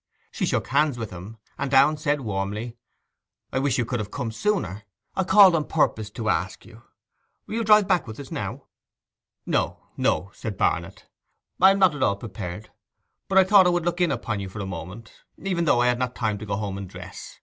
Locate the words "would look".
13.69-14.01